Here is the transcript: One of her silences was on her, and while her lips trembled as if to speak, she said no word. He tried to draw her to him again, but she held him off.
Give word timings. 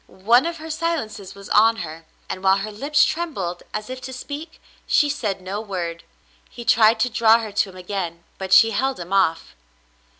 One 0.25 0.47
of 0.47 0.57
her 0.57 0.71
silences 0.71 1.35
was 1.35 1.47
on 1.49 1.75
her, 1.75 2.07
and 2.27 2.43
while 2.43 2.57
her 2.57 2.71
lips 2.71 3.05
trembled 3.05 3.61
as 3.71 3.87
if 3.87 4.01
to 4.01 4.11
speak, 4.13 4.59
she 4.87 5.09
said 5.09 5.41
no 5.43 5.61
word. 5.61 6.03
He 6.49 6.65
tried 6.65 6.99
to 7.01 7.09
draw 7.11 7.37
her 7.37 7.51
to 7.51 7.69
him 7.69 7.77
again, 7.77 8.23
but 8.39 8.51
she 8.51 8.71
held 8.71 8.99
him 8.99 9.13
off. 9.13 9.53